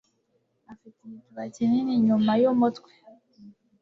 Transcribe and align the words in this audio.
afite 0.71 0.97
igituba 1.03 1.41
kinini 1.55 1.91
inyuma 1.97 2.31
yumutwe. 2.41 2.91